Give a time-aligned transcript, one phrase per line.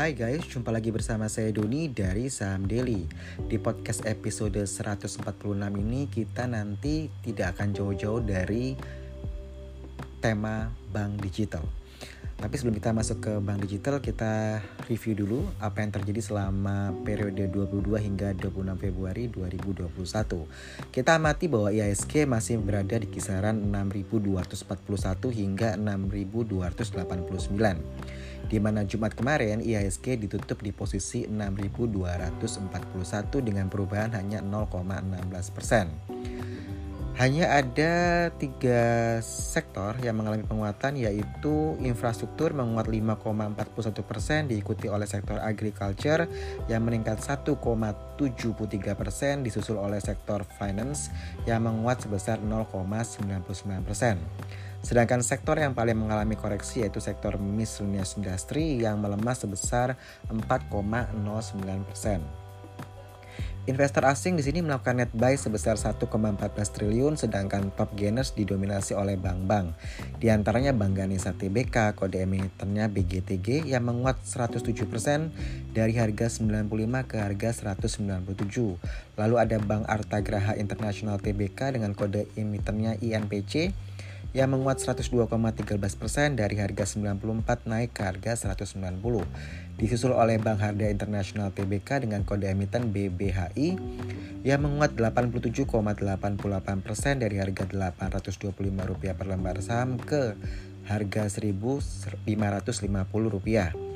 [0.00, 3.04] Hai guys, jumpa lagi bersama saya Doni dari Saham Daily.
[3.36, 5.28] Di podcast episode 146
[5.76, 8.80] ini kita nanti tidak akan jauh-jauh dari
[10.24, 11.79] tema bank digital.
[12.40, 17.52] Tapi sebelum kita masuk ke bank digital, kita review dulu apa yang terjadi selama periode
[17.52, 19.92] 22 hingga 26 Februari 2021.
[20.88, 24.56] Kita amati bahwa IHSG masih berada di kisaran 6.241
[25.36, 35.54] hingga 6.289 di mana Jumat kemarin IHSG ditutup di posisi 6.241 dengan perubahan hanya 0,16
[35.54, 35.92] persen.
[37.20, 37.92] Hanya ada
[38.40, 46.24] tiga sektor yang mengalami penguatan yaitu infrastruktur menguat 5,41 persen diikuti oleh sektor agriculture
[46.72, 47.60] yang meningkat 1,73
[48.96, 51.12] persen disusul oleh sektor finance
[51.44, 52.88] yang menguat sebesar 0,99
[53.84, 54.16] persen.
[54.80, 59.92] Sedangkan sektor yang paling mengalami koreksi yaitu sektor miscellaneous industry yang melemah sebesar
[60.32, 62.49] 4,09%.
[63.70, 66.10] Investor asing di sini melakukan net buy sebesar 1,14
[66.74, 69.78] triliun sedangkan top gainers didominasi oleh bank-bank.
[70.18, 74.66] Di antaranya Bank Ganesha TBK, kode emitennya BGTG yang menguat 107%
[75.70, 76.66] dari harga 95
[77.06, 78.74] ke harga 197.
[79.14, 83.70] Lalu ada Bank Artagraha International TBK dengan kode emitennya INPC
[84.30, 89.02] yang menguat 102,13% dari harga 94 naik ke harga 190.
[89.74, 93.74] Disusul oleh Bank Harda Internasional TBK dengan kode emiten BBHI
[94.46, 95.66] yang menguat 87,88%
[97.18, 100.38] dari harga Rp825 per lembar saham ke
[100.86, 103.89] harga Rp1.550.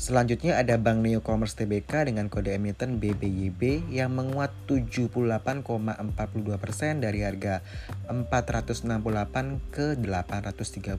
[0.00, 7.60] Selanjutnya ada Bank Neo Commerce TBK dengan kode emiten BBYB yang menguat 78,42% dari harga
[8.08, 8.80] 468
[9.68, 10.96] ke 835.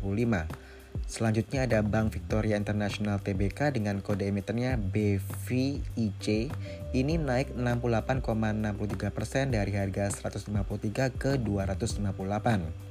[1.09, 6.53] Selanjutnya ada Bank Victoria International TBK dengan kode emitennya BVIC.
[6.93, 12.90] Ini naik 68,63% dari harga 153 ke 258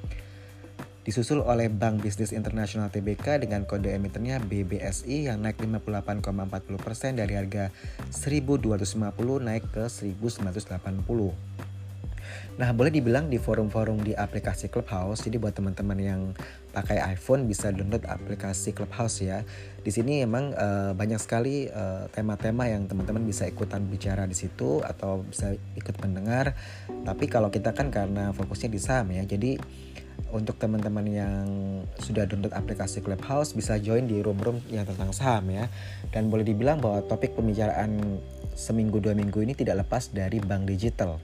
[1.00, 7.72] disusul oleh Bank Bisnis Internasional TBK dengan kode emitennya BBSI yang naik 58,40% dari harga
[8.12, 11.60] 1250 naik ke 1980.
[12.60, 15.25] Nah, boleh dibilang di forum-forum di aplikasi Clubhouse.
[15.25, 16.21] Jadi buat teman-teman yang
[16.77, 19.41] pakai iPhone bisa download aplikasi Clubhouse ya.
[19.81, 24.84] Di sini emang uh, banyak sekali eh, tema-tema yang teman-teman bisa ikutan bicara di situ
[24.84, 26.53] atau bisa ikut mendengar.
[26.87, 29.25] Tapi kalau kita kan karena fokusnya di saham ya.
[29.25, 29.56] Jadi
[30.30, 31.46] untuk teman-teman yang
[31.98, 35.66] sudah download aplikasi Clubhouse bisa join di room-room yang tentang saham ya.
[36.10, 38.20] Dan boleh dibilang bahwa topik pembicaraan
[38.54, 41.18] seminggu dua minggu ini tidak lepas dari bank digital.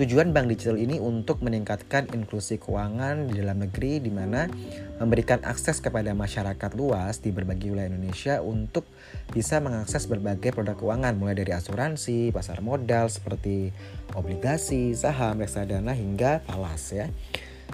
[0.00, 4.48] Tujuan bank digital ini untuk meningkatkan inklusi keuangan di dalam negeri di mana
[4.96, 8.88] memberikan akses kepada masyarakat luas di berbagai wilayah Indonesia untuk
[9.28, 13.76] bisa mengakses berbagai produk keuangan mulai dari asuransi, pasar modal seperti
[14.16, 17.12] obligasi, saham, reksadana hingga falas ya.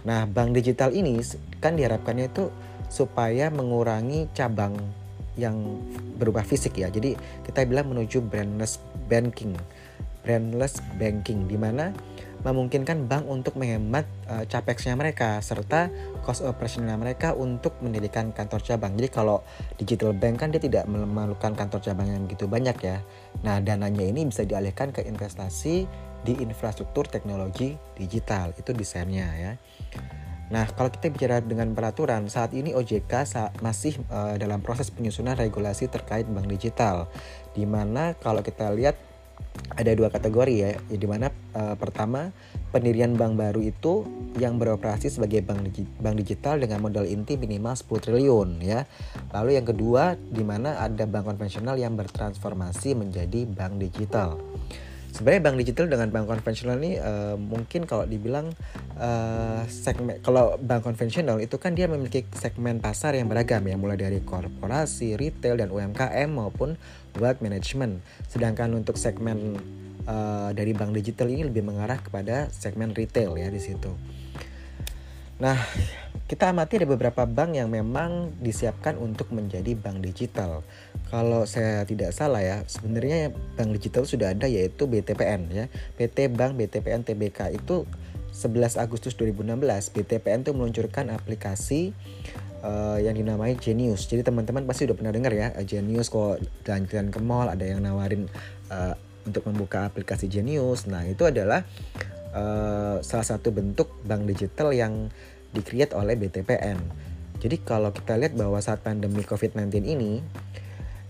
[0.07, 1.19] Nah, bank digital ini
[1.59, 2.49] kan diharapkannya itu
[2.87, 4.79] supaya mengurangi cabang
[5.35, 5.83] yang
[6.17, 6.89] berubah fisik ya.
[6.89, 8.79] Jadi kita bilang menuju brandless
[9.11, 9.59] banking.
[10.23, 11.91] Brandless banking di mana
[12.47, 15.91] memungkinkan bank untuk menghemat uh, capexnya mereka serta
[16.23, 18.95] cost operasional mereka untuk mendirikan kantor cabang.
[18.95, 19.43] Jadi kalau
[19.75, 23.03] digital bank kan dia tidak memerlukan kantor cabang yang begitu banyak ya.
[23.43, 25.91] Nah, dananya ini bisa dialihkan ke investasi
[26.23, 28.55] di infrastruktur teknologi digital.
[28.57, 29.53] Itu desainnya ya.
[30.47, 33.11] Nah, kalau kita bicara dengan peraturan, saat ini OJK
[33.67, 37.11] masih uh, dalam proses penyusunan regulasi terkait bank digital.
[37.51, 38.95] Di mana kalau kita lihat
[39.75, 42.31] ada dua kategori ya, ya di mana uh, pertama
[42.71, 44.07] pendirian bank baru itu
[44.39, 48.87] yang beroperasi sebagai bank, digi bank digital dengan modal inti minimal 10 triliun ya.
[49.35, 54.39] Lalu yang kedua di mana ada bank konvensional yang bertransformasi menjadi bank digital
[55.17, 58.53] sebenarnya bank digital dengan bank konvensional ini uh, mungkin kalau dibilang
[59.01, 63.97] uh, segmen kalau bank konvensional itu kan dia memiliki segmen pasar yang beragam ya mulai
[63.97, 66.77] dari korporasi, retail dan UMKM maupun
[67.17, 68.05] wealth management.
[68.29, 69.57] Sedangkan untuk segmen
[70.05, 73.97] uh, dari bank digital ini lebih mengarah kepada segmen retail ya di situ.
[75.37, 75.61] Nah,
[76.27, 80.65] kita amati ada beberapa bank yang memang disiapkan untuk menjadi bank digital.
[81.07, 85.71] Kalau saya tidak salah ya, sebenarnya bank digital sudah ada yaitu BTPN ya.
[85.95, 87.87] PT Bank BTPN TBK itu
[88.35, 91.95] 11 Agustus 2016 BTPN itu meluncurkan aplikasi
[92.67, 94.11] uh, yang dinamai Genius.
[94.11, 98.27] Jadi teman-teman pasti udah pernah dengar ya Genius kok jalan-jalan ke mall ada yang nawarin
[98.73, 100.91] uh, untuk membuka aplikasi Genius.
[100.91, 101.63] Nah, itu adalah
[102.37, 105.09] uh, salah satu bentuk bank digital yang
[105.57, 106.79] dikreat oleh BTPN.
[107.41, 110.21] Jadi kalau kita lihat bahwa saat pandemi COVID-19 ini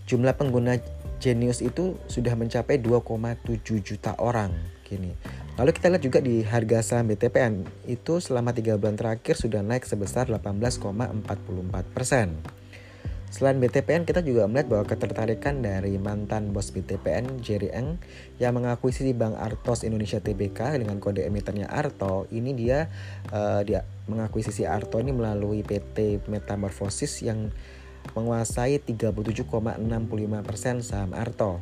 [0.06, 0.78] jumlah pengguna
[1.16, 4.52] Genius itu sudah mencapai 2,7 juta orang
[4.84, 5.16] kini.
[5.56, 9.88] Lalu kita lihat juga di harga saham BTPN itu selama tiga bulan terakhir sudah naik
[9.88, 12.36] sebesar 18,44 persen.
[13.36, 18.00] Selain BTPN, kita juga melihat bahwa ketertarikan dari mantan bos BTPN, Jerry Eng,
[18.40, 22.88] yang mengakuisisi Bank Artos Indonesia Tbk dengan kode emitennya Arto, ini dia
[23.36, 27.52] uh, dia mengakuisisi Arto ini melalui PT Metamorphosis yang
[28.16, 29.84] menguasai 37,65%
[30.80, 31.60] saham Arto.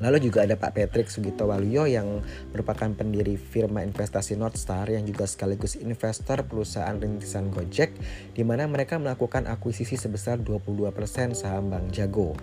[0.00, 2.20] Lalu juga ada Pak Patrick Sugito Waluyo yang
[2.52, 7.96] merupakan pendiri firma investasi Northstar yang juga sekaligus investor perusahaan rintisan Gojek
[8.36, 10.92] di mana mereka melakukan akuisisi sebesar 22%
[11.32, 12.36] saham Bank Jago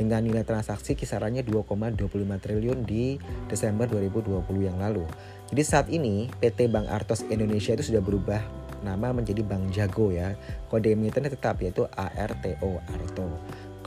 [0.00, 2.00] dengan nilai transaksi kisarannya 2,25
[2.40, 3.20] triliun di
[3.52, 5.04] Desember 2020 yang lalu.
[5.52, 8.40] Jadi saat ini PT Bank Artos Indonesia itu sudah berubah
[8.80, 10.32] nama menjadi Bank Jago ya.
[10.72, 13.28] Kode emitennya tetap yaitu ARTO Arto.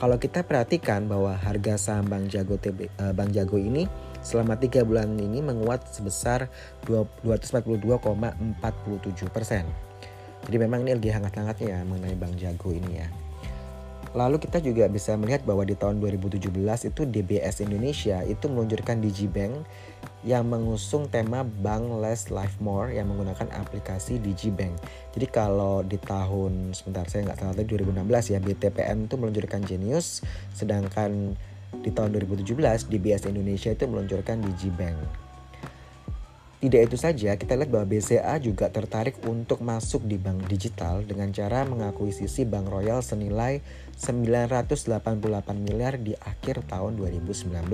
[0.04, 3.88] Kalau kita perhatikan bahwa harga saham Bank Jago TB, eh, Bank Jago ini
[4.20, 6.52] selama tiga bulan ini menguat sebesar
[6.84, 9.64] 242,47 persen.
[10.44, 13.08] Jadi memang ini lagi hangat-hangatnya ya mengenai Bank Jago ini ya.
[14.14, 16.46] Lalu kita juga bisa melihat bahwa di tahun 2017
[16.86, 19.66] itu DBS Indonesia itu meluncurkan Digibank
[20.22, 24.78] yang mengusung tema Bank Less Life More yang menggunakan aplikasi Digibank.
[25.18, 30.22] Jadi kalau di tahun sebentar saya nggak salah tadi 2016 ya BTPN itu meluncurkan Genius,
[30.54, 31.34] sedangkan
[31.82, 35.23] di tahun 2017 DBS Indonesia itu meluncurkan Digibank.
[36.64, 41.28] Tidak itu saja, kita lihat bahwa BCA juga tertarik untuk masuk di bank digital dengan
[41.28, 43.60] cara mengakuisisi Bank Royal senilai
[44.00, 45.04] 988
[45.60, 47.68] miliar di akhir tahun 2019.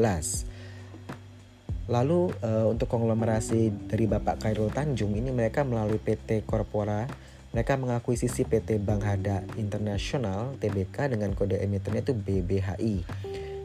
[1.86, 7.06] Lalu uh, untuk konglomerasi dari Bapak Khairul Tanjung ini mereka melalui PT Korpora
[7.54, 13.06] mereka mengakuisisi PT Bank Hada Internasional TBK dengan kode emitennya itu BBHI.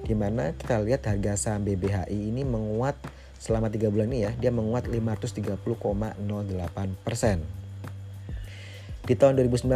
[0.05, 4.51] Di mana kita lihat harga saham BBHI ini menguat selama tiga bulan ini ya dia
[4.51, 5.65] menguat 530,08
[7.03, 7.65] persen.
[9.05, 9.69] Di tahun 2019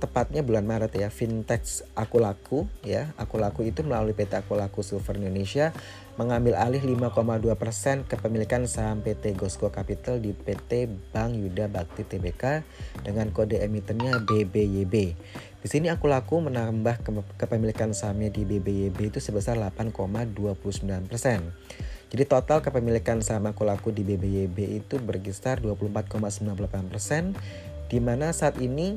[0.00, 4.80] tepatnya bulan Maret ya fintech Aku Laku ya Aku Laku itu melalui PT Aku Laku
[4.80, 5.76] Silver Indonesia
[6.16, 12.64] mengambil alih 5,2 persen kepemilikan saham PT Gosco Capital di PT Bank Yuda Bakti Tbk
[13.04, 14.94] dengan kode emitennya BBYB.
[15.60, 17.04] Di sini Aku Laku menambah
[17.36, 20.32] kepemilikan sahamnya di BBYB itu sebesar 8,29
[21.12, 21.52] persen.
[22.06, 27.34] Jadi total kepemilikan saham aku laku di BBYB itu berkisar 24,98%
[27.90, 28.94] di mana saat ini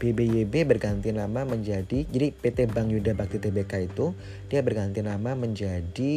[0.00, 4.16] BBYB berganti nama menjadi jadi PT Bank Yuda Bakti Tbk itu
[4.48, 6.12] dia berganti nama menjadi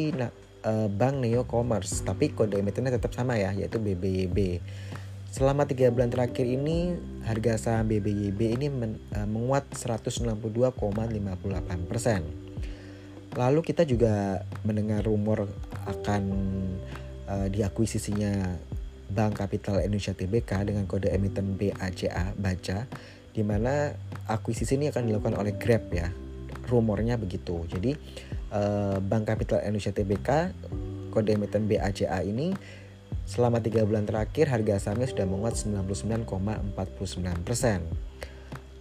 [0.63, 4.63] uh, Bank Neo Commerce tapi kode emitennya tetap sama ya yaitu BBYB.
[5.33, 6.95] Selama tiga bulan terakhir ini
[7.27, 12.23] harga saham BBYB ini men, uh, menguat 162,58 persen.
[13.33, 15.49] Lalu kita juga mendengar rumor
[15.87, 16.23] akan
[17.27, 18.59] uh, diakuisisinya
[19.13, 22.89] Bank Kapital Indonesia Tbk dengan kode emiten BACA baca
[23.33, 23.93] di mana
[24.29, 26.09] akuisisi ini akan dilakukan oleh Grab ya.
[26.65, 27.65] Rumornya begitu.
[27.69, 27.93] Jadi
[28.53, 30.29] uh, Bank Kapital Indonesia Tbk
[31.13, 32.55] kode emiten BACA ini
[33.23, 37.85] selama tiga bulan terakhir harga sahamnya sudah menguat 99,49 persen.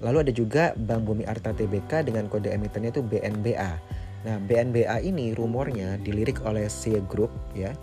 [0.02, 3.78] Lalu ada juga Bank Bumi Arta Tbk dengan kode emitennya itu BNBA
[4.22, 7.74] Nah, BNBA ini rumornya dilirik oleh Sia Group ya,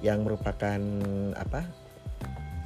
[0.00, 0.80] yang merupakan
[1.36, 1.68] apa?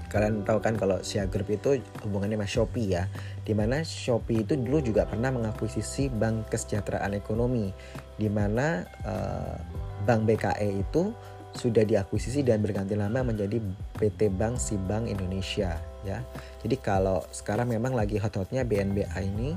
[0.07, 3.11] Kalian tahu kan kalau Sia Group itu hubungannya sama Shopee ya,
[3.43, 7.75] di mana Shopee itu dulu juga pernah mengakuisisi Bank Kesejahteraan Ekonomi,
[8.15, 9.59] di mana uh,
[10.07, 11.11] Bank BKE itu
[11.57, 13.59] sudah diakuisisi dan berganti nama menjadi
[13.97, 16.21] PT Bank Sibang Indonesia ya.
[16.63, 19.57] Jadi kalau sekarang memang lagi hot-hotnya BNBA ini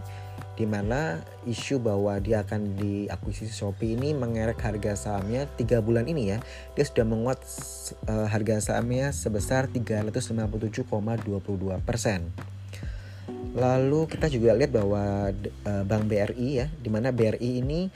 [0.59, 6.35] di mana isu bahwa dia akan diakuisisi Shopee ini mengerek harga sahamnya tiga bulan ini
[6.35, 6.43] ya
[6.75, 7.39] dia sudah menguat
[8.11, 10.83] uh, harga sahamnya sebesar 357,22
[11.87, 12.27] persen.
[13.55, 17.89] Lalu kita juga lihat bahwa uh, Bank BRI ya, di mana BRI ini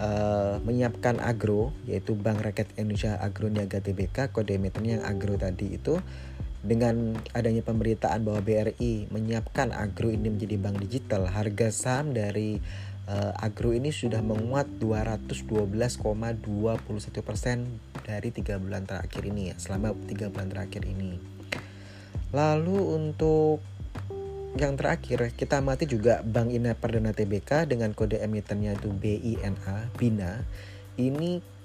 [0.00, 5.78] uh, menyiapkan agro yaitu Bank Rakyat Indonesia Agro Niaga Tbk kode emitennya yang agro tadi
[5.78, 6.00] itu
[6.64, 12.60] dengan adanya pemberitaan bahwa BRI menyiapkan Agro ini menjadi bank digital, harga saham dari
[13.10, 16.40] uh, Agro ini sudah menguat 212,21
[17.22, 21.18] persen dari tiga bulan terakhir ini ya, selama tiga bulan terakhir ini.
[22.34, 23.62] Lalu untuk
[24.56, 30.32] yang terakhir kita amati juga Bank Ina Perdana Tbk dengan kode emitennya itu BINA, BINA.
[30.96, 31.55] Ini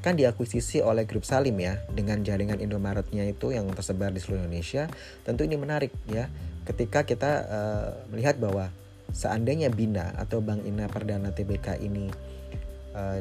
[0.00, 4.88] kan diakuisisi oleh grup Salim ya dengan jaringan Indomaretnya itu yang tersebar di seluruh Indonesia
[5.24, 6.28] tentu ini menarik ya
[6.64, 8.72] ketika kita uh, melihat bahwa
[9.12, 12.08] seandainya Bina atau Bank Ina Perdana TBK ini
[12.94, 13.20] uh,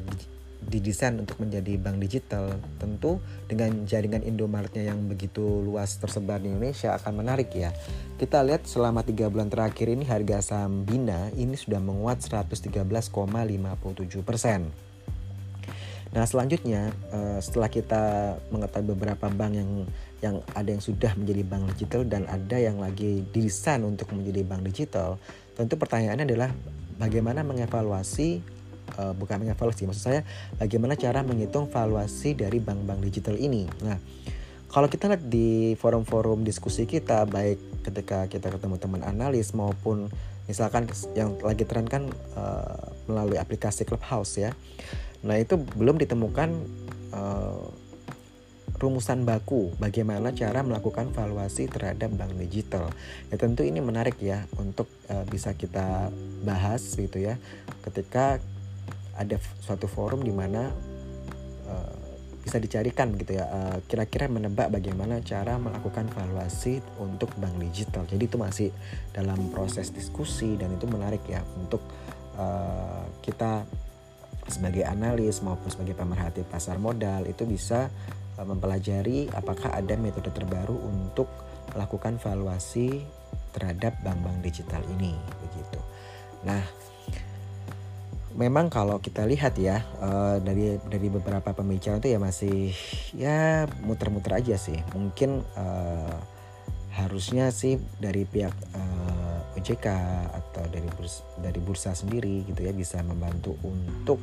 [0.59, 6.99] didesain untuk menjadi bank digital, tentu dengan jaringan Indomaretnya yang begitu luas tersebar di Indonesia
[6.99, 7.71] akan menarik ya.
[8.19, 13.07] Kita lihat selama tiga bulan terakhir ini harga saham Bina ini sudah menguat 113,57
[14.27, 14.88] persen.
[16.09, 18.03] Nah selanjutnya eh, setelah kita
[18.49, 19.71] mengetahui beberapa bank yang
[20.19, 24.61] yang ada yang sudah menjadi bank digital dan ada yang lagi didesain untuk menjadi bank
[24.67, 25.15] digital,
[25.55, 26.49] tentu pertanyaannya adalah
[26.99, 28.43] bagaimana mengevaluasi
[28.99, 30.21] uh, bukan mengevaluasi maksud saya
[30.59, 33.69] bagaimana cara menghitung valuasi dari bank-bank digital ini.
[33.85, 33.95] Nah,
[34.69, 40.11] kalau kita lihat di forum-forum diskusi kita baik ketika kita ketemu teman analis maupun
[40.45, 44.51] misalkan yang lagi tren kan uh, melalui aplikasi Clubhouse ya.
[45.23, 46.49] Nah, itu belum ditemukan
[47.11, 47.67] uh,
[48.79, 52.87] rumusan baku bagaimana cara melakukan valuasi terhadap bank digital.
[53.27, 56.09] Ya tentu ini menarik ya untuk uh, bisa kita
[56.47, 57.35] bahas gitu ya
[57.83, 58.39] ketika
[59.19, 60.71] ada suatu forum di mana
[61.67, 61.95] uh,
[62.39, 63.45] bisa dicarikan gitu ya
[63.85, 68.69] kira-kira menebak bagaimana cara melakukan valuasi untuk bank digital jadi itu masih
[69.13, 71.83] dalam proses diskusi dan itu menarik ya untuk
[73.21, 73.67] kita
[74.49, 77.87] sebagai analis maupun sebagai pemerhati pasar modal itu bisa
[78.35, 81.29] uh, mempelajari apakah ada metode terbaru untuk
[81.73, 83.05] melakukan valuasi
[83.53, 85.79] terhadap bank-bank digital ini begitu.
[86.45, 86.61] Nah
[88.37, 92.57] memang kalau kita lihat ya uh, dari dari beberapa pembicaraan itu ya masih
[93.17, 94.77] ya muter-muter aja sih.
[94.93, 96.17] Mungkin uh,
[96.95, 99.87] harusnya sih dari pihak uh, eh, OJK
[100.29, 104.21] atau dari bursa, dari bursa sendiri gitu ya bisa membantu untuk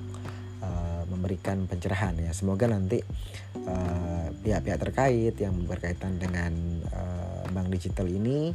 [0.62, 3.02] uh, memberikan pencerahan ya semoga nanti
[4.46, 6.52] pihak-pihak uh, terkait yang berkaitan dengan
[6.94, 8.54] uh, bank digital ini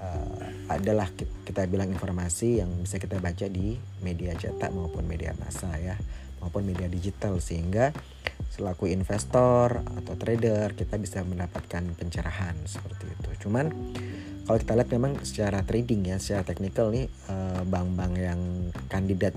[0.00, 0.38] uh,
[0.72, 1.12] adalah
[1.44, 5.94] kita bilang informasi yang bisa kita baca di media cetak maupun media massa ya
[6.40, 7.92] maupun media digital sehingga
[8.52, 13.30] selaku investor atau trader kita bisa mendapatkan pencerahan seperti itu.
[13.48, 13.68] Cuman
[14.46, 18.40] kalau kita lihat memang secara trading ya, secara teknikal nih eh, bank-bank yang
[18.86, 19.34] kandidat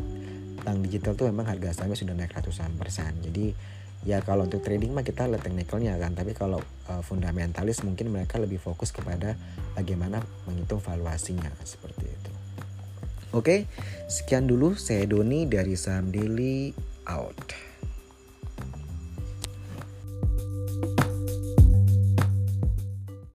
[0.62, 3.18] bank digital tuh memang harga sahamnya sudah naik ratusan persen.
[3.26, 3.52] Jadi
[4.06, 6.14] ya kalau untuk trading mah kita lihat teknikalnya kan.
[6.14, 6.60] Tapi kalau
[6.92, 9.36] uh, fundamentalis mungkin mereka lebih fokus kepada
[9.74, 12.32] bagaimana menghitung valuasinya seperti itu.
[13.34, 13.66] Oke
[14.12, 14.76] sekian dulu.
[14.76, 16.76] Saya Doni dari saham daily
[17.08, 17.69] out